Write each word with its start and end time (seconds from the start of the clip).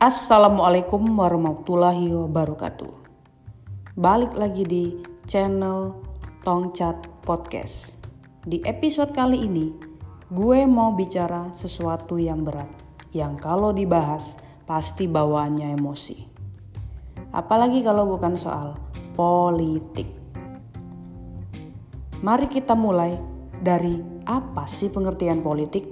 Assalamualaikum 0.00 1.12
warahmatullahi 1.12 2.08
wabarakatuh. 2.24 2.88
Balik 4.00 4.32
lagi 4.32 4.64
di 4.64 4.84
channel 5.28 5.92
Tongcat 6.40 7.20
Podcast. 7.20 8.00
Di 8.40 8.64
episode 8.64 9.12
kali 9.12 9.44
ini, 9.44 9.76
gue 10.32 10.64
mau 10.64 10.96
bicara 10.96 11.52
sesuatu 11.52 12.16
yang 12.16 12.48
berat, 12.48 12.72
yang 13.12 13.36
kalau 13.36 13.76
dibahas 13.76 14.40
pasti 14.64 15.04
bawaannya 15.04 15.76
emosi. 15.76 16.16
Apalagi 17.36 17.84
kalau 17.84 18.08
bukan 18.08 18.40
soal 18.40 18.80
politik. 19.12 20.08
Mari 22.24 22.48
kita 22.48 22.72
mulai 22.72 23.20
dari 23.60 24.00
apa 24.24 24.64
sih 24.64 24.88
pengertian 24.88 25.44
politik? 25.44 25.84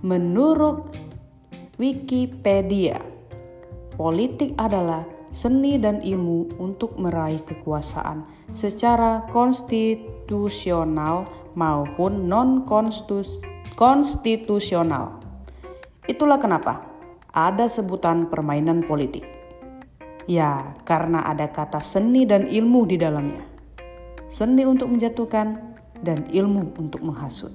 Menurut 0.00 1.03
Wikipedia. 1.74 3.02
Politik 3.98 4.54
adalah 4.62 5.02
seni 5.34 5.74
dan 5.74 5.98
ilmu 6.06 6.54
untuk 6.62 6.94
meraih 6.94 7.42
kekuasaan 7.42 8.22
secara 8.54 9.26
konstitusional 9.34 11.26
maupun 11.58 12.30
non-konstitusional. 12.30 15.18
Itulah 16.06 16.38
kenapa 16.38 16.86
ada 17.34 17.66
sebutan 17.66 18.30
permainan 18.30 18.86
politik. 18.86 19.26
Ya, 20.30 20.78
karena 20.86 21.26
ada 21.26 21.50
kata 21.50 21.82
seni 21.82 22.22
dan 22.22 22.46
ilmu 22.46 22.86
di 22.86 23.02
dalamnya. 23.02 23.42
Seni 24.30 24.62
untuk 24.62 24.94
menjatuhkan 24.94 25.74
dan 26.06 26.22
ilmu 26.30 26.78
untuk 26.78 27.02
menghasut. 27.02 27.50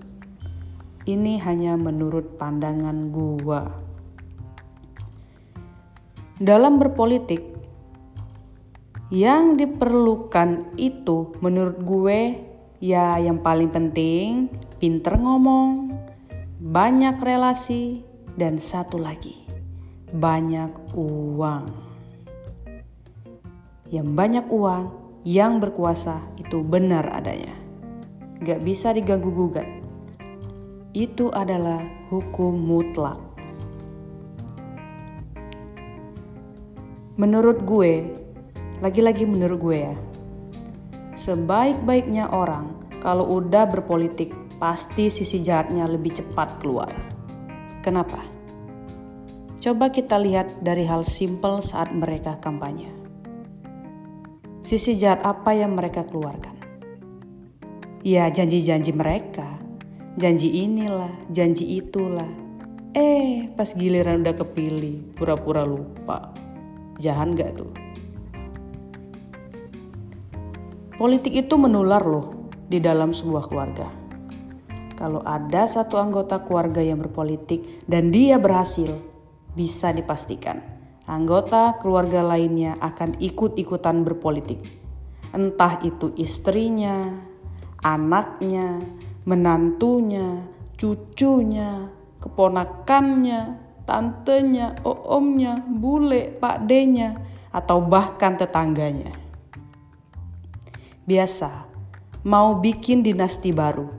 Ini 1.07 1.39
hanya 1.47 1.79
menurut 1.79 2.35
pandangan 2.35 3.15
gua. 3.15 3.87
Dalam 6.39 6.79
berpolitik, 6.79 7.43
yang 9.11 9.59
diperlukan 9.59 10.79
itu 10.79 11.35
menurut 11.43 11.83
gue 11.83 12.19
ya 12.79 13.19
yang 13.19 13.43
paling 13.43 13.67
penting 13.67 14.47
pinter 14.79 15.19
ngomong, 15.19 15.91
banyak 16.63 17.19
relasi, 17.19 18.07
dan 18.39 18.55
satu 18.55 18.95
lagi 18.95 19.49
banyak 20.09 20.73
uang. 20.97 21.69
Yang 23.89 24.07
banyak 24.09 24.45
uang, 24.49 24.83
yang 25.25 25.61
berkuasa 25.61 26.21
itu 26.41 26.65
benar 26.65 27.05
adanya. 27.13 27.53
Gak 28.41 28.65
bisa 28.65 28.89
diganggu 28.93 29.29
gugat. 29.29 29.67
Itu 30.97 31.29
adalah 31.29 31.83
hukum 32.09 32.57
mutlak. 32.57 33.28
Menurut 37.19 37.67
gue, 37.67 38.15
lagi-lagi 38.79 39.27
menurut 39.27 39.59
gue 39.59 39.91
ya, 39.91 39.95
sebaik-baiknya 41.19 42.31
orang 42.31 42.79
kalau 43.03 43.27
udah 43.43 43.67
berpolitik 43.67 44.31
pasti 44.55 45.11
sisi 45.11 45.43
jahatnya 45.43 45.83
lebih 45.83 46.15
cepat 46.15 46.63
keluar. 46.63 46.87
Kenapa? 47.83 48.23
Coba 49.59 49.91
kita 49.91 50.15
lihat 50.15 50.63
dari 50.63 50.87
hal 50.87 51.03
simpel 51.03 51.59
saat 51.59 51.91
mereka 51.91 52.39
kampanye. 52.39 52.87
Sisi 54.63 54.95
jahat 54.95 55.19
apa 55.27 55.51
yang 55.51 55.75
mereka 55.75 56.07
keluarkan? 56.07 56.55
Ya 57.99 58.31
janji-janji 58.31 58.95
mereka, 58.95 59.59
janji 60.15 60.63
inilah, 60.63 61.11
janji 61.35 61.83
itulah. 61.83 62.31
Eh, 62.95 63.51
pas 63.59 63.75
giliran 63.75 64.23
udah 64.23 64.39
kepilih, 64.39 65.19
pura-pura 65.19 65.67
lupa. 65.67 66.47
Jahan 66.99 67.33
gak 67.33 67.55
tuh? 67.55 67.71
Politik 70.99 71.31
itu 71.31 71.55
menular 71.55 72.03
loh 72.03 72.51
di 72.67 72.83
dalam 72.83 73.15
sebuah 73.15 73.47
keluarga. 73.47 73.87
Kalau 74.99 75.23
ada 75.23 75.63
satu 75.63 75.95
anggota 75.95 76.43
keluarga 76.43 76.83
yang 76.83 76.99
berpolitik 76.99 77.87
dan 77.87 78.11
dia 78.11 78.35
berhasil, 78.35 78.99
bisa 79.55 79.95
dipastikan 79.95 80.59
anggota 81.09 81.79
keluarga 81.81 82.21
lainnya 82.21 82.77
akan 82.77 83.17
ikut-ikutan 83.17 84.05
berpolitik. 84.05 84.61
Entah 85.33 85.81
itu 85.81 86.13
istrinya, 86.19 87.09
anaknya, 87.81 88.83
menantunya, 89.25 90.45
cucunya, 90.77 91.89
keponakannya, 92.21 93.68
tantenya, 93.89 94.77
omnya, 94.85 95.65
bule, 95.65 96.29
pak 96.37 96.69
D-nya, 96.69 97.17
atau 97.49 97.81
bahkan 97.81 98.37
tetangganya. 98.37 99.09
Biasa, 101.09 101.65
mau 102.21 102.61
bikin 102.61 103.01
dinasti 103.01 103.49
baru, 103.49 103.89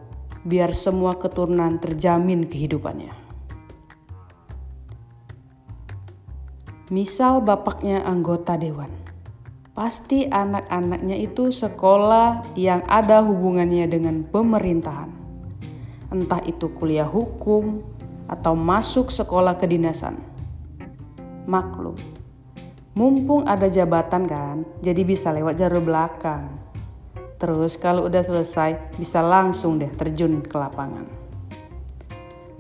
biar 0.47 0.71
semua 0.71 1.19
keturunan 1.19 1.83
terjamin 1.83 2.47
kehidupannya. 2.47 3.19
Misal 6.95 7.43
bapaknya 7.43 8.07
anggota 8.07 8.55
dewan, 8.55 8.95
pasti 9.75 10.31
anak-anaknya 10.31 11.19
itu 11.19 11.51
sekolah 11.51 12.55
yang 12.55 12.87
ada 12.87 13.27
hubungannya 13.27 13.91
dengan 13.91 14.23
pemerintahan. 14.23 15.11
Entah 16.11 16.43
itu 16.47 16.71
kuliah 16.75 17.07
hukum, 17.07 17.83
atau 18.31 18.55
masuk 18.55 19.11
sekolah 19.11 19.59
kedinasan. 19.59 20.23
Maklum, 21.51 21.99
mumpung 22.95 23.43
ada 23.43 23.67
jabatan 23.67 24.23
kan, 24.31 24.63
jadi 24.79 25.03
bisa 25.03 25.35
lewat 25.35 25.59
jalur 25.59 25.83
belakang. 25.83 26.47
Terus 27.43 27.75
kalau 27.75 28.07
udah 28.07 28.23
selesai, 28.23 28.95
bisa 28.95 29.19
langsung 29.19 29.83
deh 29.83 29.91
terjun 29.91 30.47
ke 30.47 30.55
lapangan. 30.55 31.11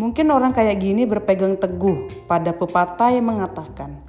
Mungkin 0.00 0.32
orang 0.32 0.50
kayak 0.56 0.80
gini 0.80 1.04
berpegang 1.04 1.60
teguh 1.60 2.24
pada 2.24 2.56
pepatah 2.56 3.12
yang 3.12 3.30
mengatakan, 3.30 4.00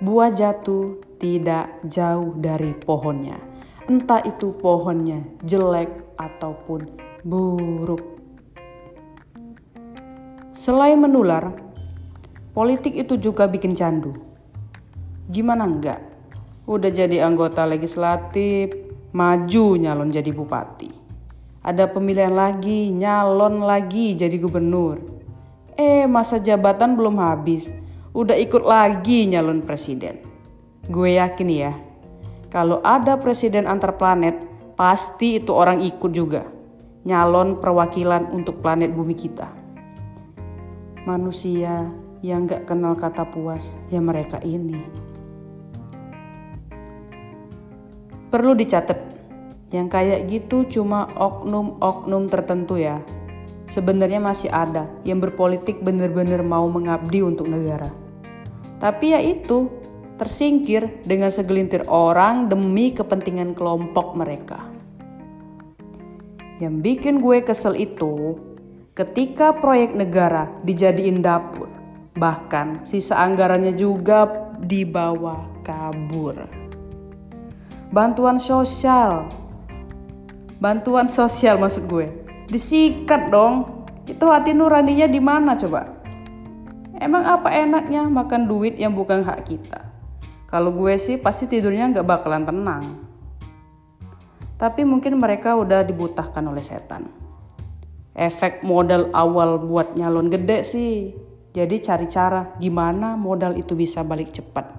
buah 0.00 0.32
jatuh 0.32 0.96
tidak 1.20 1.84
jauh 1.84 2.32
dari 2.34 2.72
pohonnya. 2.72 3.36
Entah 3.86 4.24
itu 4.24 4.56
pohonnya 4.56 5.22
jelek 5.44 6.16
ataupun 6.18 6.88
buruk. 7.22 8.02
Selain 10.56 10.96
menular, 10.96 11.52
politik 12.56 12.96
itu 12.96 13.20
juga 13.20 13.44
bikin 13.44 13.76
candu. 13.76 14.16
Gimana 15.28 15.68
enggak? 15.68 16.00
Udah 16.64 16.88
jadi 16.88 17.28
anggota 17.28 17.68
legislatif, 17.68 18.72
maju 19.12 19.76
nyalon 19.76 20.08
jadi 20.08 20.32
bupati. 20.32 20.88
Ada 21.60 21.92
pemilihan 21.92 22.32
lagi, 22.32 22.88
nyalon 22.88 23.68
lagi 23.68 24.16
jadi 24.16 24.32
gubernur. 24.40 24.96
Eh, 25.76 26.08
masa 26.08 26.40
jabatan 26.40 26.96
belum 26.96 27.20
habis, 27.20 27.68
udah 28.16 28.40
ikut 28.40 28.64
lagi 28.64 29.28
nyalon 29.28 29.60
presiden. 29.60 30.24
Gue 30.88 31.20
yakin 31.20 31.52
ya, 31.52 31.76
kalau 32.48 32.80
ada 32.80 33.20
presiden 33.20 33.68
antar 33.68 34.00
planet, 34.00 34.40
pasti 34.72 35.36
itu 35.36 35.52
orang 35.52 35.84
ikut 35.84 36.16
juga. 36.16 36.48
Nyalon 37.04 37.60
perwakilan 37.60 38.32
untuk 38.32 38.64
planet 38.64 38.96
bumi 38.96 39.12
kita 39.12 39.65
manusia 41.06 41.86
yang 42.20 42.50
gak 42.50 42.66
kenal 42.66 42.98
kata 42.98 43.22
puas 43.30 43.78
ya 43.88 44.02
mereka 44.02 44.42
ini. 44.42 44.82
Perlu 48.26 48.58
dicatat, 48.58 48.98
yang 49.70 49.86
kayak 49.86 50.26
gitu 50.26 50.66
cuma 50.66 51.06
oknum-oknum 51.14 52.26
tertentu 52.26 52.76
ya. 52.76 53.00
Sebenarnya 53.70 54.18
masih 54.18 54.50
ada 54.50 54.90
yang 55.06 55.22
berpolitik 55.22 55.78
bener-bener 55.82 56.42
mau 56.42 56.66
mengabdi 56.66 57.22
untuk 57.22 57.46
negara. 57.46 57.90
Tapi 58.82 59.14
ya 59.14 59.22
itu, 59.22 59.70
tersingkir 60.18 61.06
dengan 61.06 61.30
segelintir 61.30 61.86
orang 61.86 62.50
demi 62.50 62.90
kepentingan 62.90 63.54
kelompok 63.54 64.18
mereka. 64.18 64.58
Yang 66.58 66.74
bikin 66.82 67.14
gue 67.22 67.38
kesel 67.44 67.76
itu 67.76 68.38
ketika 68.96 69.52
proyek 69.52 69.92
negara 69.92 70.48
dijadiin 70.64 71.20
dapur, 71.20 71.68
bahkan 72.16 72.80
sisa 72.80 73.20
anggarannya 73.20 73.76
juga 73.76 74.24
dibawa 74.56 75.44
kabur. 75.60 76.48
Bantuan 77.92 78.40
sosial, 78.40 79.28
bantuan 80.58 81.12
sosial 81.12 81.60
maksud 81.60 81.84
gue, 81.86 82.08
disikat 82.48 83.28
dong. 83.28 83.84
Itu 84.08 84.32
hati 84.32 84.56
nuraninya 84.56 85.10
di 85.10 85.20
mana 85.20 85.58
coba? 85.58 85.92
Emang 86.96 87.26
apa 87.26 87.52
enaknya 87.52 88.08
makan 88.08 88.48
duit 88.48 88.80
yang 88.80 88.96
bukan 88.96 89.20
hak 89.20 89.44
kita? 89.44 89.92
Kalau 90.48 90.72
gue 90.72 90.96
sih 90.96 91.20
pasti 91.20 91.44
tidurnya 91.44 91.92
nggak 91.92 92.06
bakalan 92.06 92.48
tenang. 92.48 92.84
Tapi 94.56 94.88
mungkin 94.88 95.20
mereka 95.20 95.52
udah 95.52 95.84
dibutahkan 95.84 96.40
oleh 96.48 96.64
setan 96.64 97.25
efek 98.16 98.64
modal 98.64 99.12
awal 99.12 99.60
buat 99.60 99.92
nyalon 99.94 100.32
gede 100.32 100.64
sih 100.64 101.12
Jadi 101.56 101.80
cari 101.80 102.04
cara 102.04 102.52
gimana 102.60 103.16
modal 103.16 103.56
itu 103.56 103.72
bisa 103.72 104.04
balik 104.04 104.28
cepat. 104.28 104.76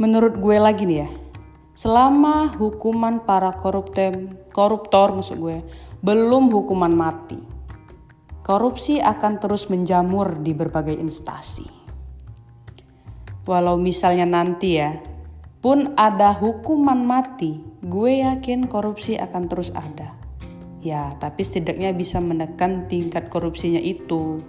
Menurut 0.00 0.40
gue 0.40 0.56
lagi 0.56 0.88
nih 0.88 1.04
ya, 1.04 1.08
selama 1.76 2.56
hukuman 2.56 3.20
para 3.20 3.52
koruptem, 3.52 4.32
koruptor 4.56 5.12
maksud 5.12 5.36
gue, 5.36 5.60
belum 6.00 6.48
hukuman 6.48 6.88
mati, 6.88 7.36
korupsi 8.40 8.96
akan 8.96 9.36
terus 9.44 9.68
menjamur 9.68 10.40
di 10.40 10.56
berbagai 10.56 10.96
instansi. 10.96 11.68
Walau 13.44 13.76
misalnya 13.76 14.24
nanti 14.24 14.80
ya, 14.80 14.96
pun 15.60 15.92
ada 16.00 16.32
hukuman 16.32 17.04
mati, 17.04 17.60
gue 17.84 18.24
yakin 18.24 18.64
korupsi 18.64 19.20
akan 19.20 19.44
terus 19.44 19.68
ada. 19.76 20.16
Ya, 20.80 21.12
tapi 21.20 21.44
setidaknya 21.44 21.92
bisa 21.92 22.16
menekan 22.24 22.88
tingkat 22.88 23.28
korupsinya 23.28 23.80
itu. 23.80 24.40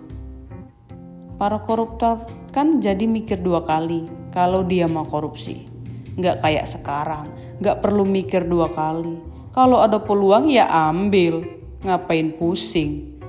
Para 1.36 1.60
koruptor 1.60 2.24
kan 2.56 2.80
jadi 2.80 3.04
mikir 3.04 3.44
dua 3.44 3.68
kali 3.68 4.08
kalau 4.32 4.64
dia 4.64 4.88
mau 4.88 5.04
korupsi. 5.04 5.68
Nggak 6.16 6.40
kayak 6.40 6.68
sekarang, 6.72 7.28
nggak 7.60 7.84
perlu 7.84 8.08
mikir 8.08 8.48
dua 8.48 8.72
kali. 8.72 9.20
Kalau 9.52 9.84
ada 9.84 10.00
peluang 10.00 10.48
ya 10.48 10.72
ambil, 10.72 11.44
ngapain 11.84 12.32
pusing. 12.40 13.20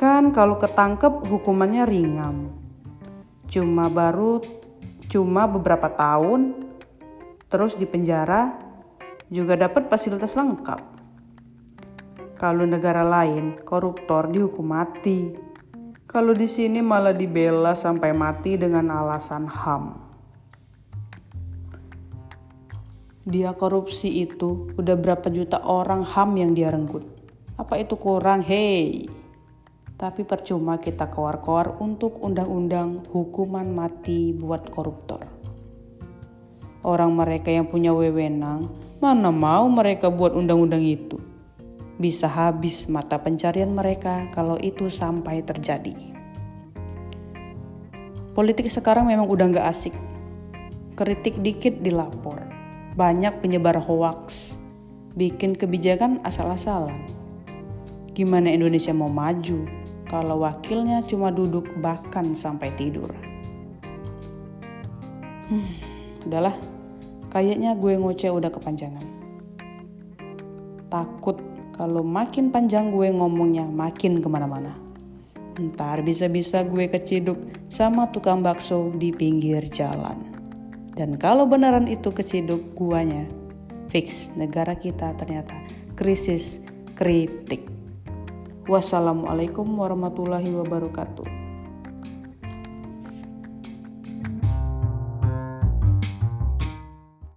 Kan 0.00 0.32
kalau 0.32 0.56
ketangkep 0.56 1.28
hukumannya 1.28 1.84
ringan. 1.84 2.48
Cuma 3.52 3.92
baru 3.92 4.40
cuma 5.12 5.44
beberapa 5.44 5.92
tahun 5.92 6.65
terus 7.46 7.78
di 7.78 7.86
penjara 7.86 8.54
juga 9.30 9.58
dapat 9.58 9.90
fasilitas 9.90 10.38
lengkap. 10.38 10.80
Kalau 12.36 12.68
negara 12.68 13.00
lain, 13.00 13.56
koruptor 13.64 14.28
dihukum 14.28 14.68
mati. 14.68 15.32
Kalau 16.04 16.36
di 16.36 16.44
sini 16.44 16.84
malah 16.84 17.16
dibela 17.16 17.72
sampai 17.72 18.12
mati 18.12 18.60
dengan 18.60 18.92
alasan 18.92 19.48
HAM. 19.48 19.84
Dia 23.26 23.56
korupsi 23.58 24.22
itu 24.22 24.70
udah 24.78 24.94
berapa 24.94 25.26
juta 25.32 25.58
orang 25.64 26.06
HAM 26.06 26.30
yang 26.38 26.52
dia 26.54 26.70
renggut. 26.70 27.02
Apa 27.58 27.80
itu 27.80 27.98
kurang? 27.98 28.44
Hei. 28.44 29.08
Tapi 29.96 30.28
percuma 30.28 30.76
kita 30.76 31.08
keluar-keluar 31.08 31.80
untuk 31.80 32.20
undang-undang 32.20 33.02
hukuman 33.10 33.66
mati 33.66 34.36
buat 34.36 34.68
koruptor. 34.68 35.35
Orang 36.86 37.18
mereka 37.18 37.50
yang 37.50 37.66
punya 37.66 37.90
wewenang, 37.90 38.70
mana 39.02 39.34
mau 39.34 39.66
mereka 39.66 40.06
buat 40.06 40.38
undang-undang 40.38 40.86
itu? 40.86 41.18
bisa 41.96 42.28
habis 42.28 42.84
mata 42.92 43.16
pencarian 43.16 43.72
mereka 43.72 44.28
kalau 44.32 44.60
itu 44.60 44.92
sampai 44.92 45.40
terjadi. 45.40 45.96
Politik 48.36 48.68
sekarang 48.68 49.08
memang 49.08 49.24
udah 49.24 49.48
gak 49.48 49.68
asik. 49.72 49.96
Kritik 50.92 51.40
dikit 51.40 51.80
dilapor. 51.80 52.36
Banyak 52.96 53.40
penyebar 53.40 53.80
hoaks. 53.80 54.60
Bikin 55.16 55.56
kebijakan 55.56 56.20
asal-asalan. 56.20 57.08
Gimana 58.12 58.52
Indonesia 58.52 58.92
mau 58.92 59.08
maju 59.08 59.64
kalau 60.04 60.44
wakilnya 60.44 61.00
cuma 61.08 61.32
duduk 61.32 61.64
bahkan 61.80 62.36
sampai 62.36 62.68
tidur? 62.76 63.08
Hmm, 65.48 65.72
udahlah. 66.28 66.75
Kayaknya 67.36 67.76
gue 67.76 68.00
ngoceh 68.00 68.32
udah 68.32 68.48
kepanjangan. 68.48 69.04
Takut 70.88 71.36
kalau 71.76 72.00
makin 72.00 72.48
panjang 72.48 72.88
gue 72.88 73.12
ngomongnya 73.12 73.68
makin 73.68 74.24
ke 74.24 74.28
mana-mana. 74.32 74.72
Ntar 75.60 76.00
bisa-bisa 76.00 76.64
gue 76.64 76.88
keciduk 76.88 77.36
sama 77.68 78.08
tukang 78.08 78.40
bakso 78.40 78.88
di 78.96 79.12
pinggir 79.12 79.68
jalan. 79.68 80.16
Dan 80.96 81.20
kalau 81.20 81.44
beneran 81.44 81.84
itu 81.92 82.08
keciduk 82.08 82.72
guanya, 82.72 83.28
fix 83.92 84.32
negara 84.32 84.72
kita 84.72 85.12
ternyata 85.20 85.60
krisis 85.92 86.64
kritik. 86.96 87.68
Wassalamualaikum 88.64 89.68
warahmatullahi 89.76 90.56
wabarakatuh. 90.56 91.35